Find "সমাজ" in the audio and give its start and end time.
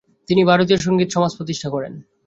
1.11-1.31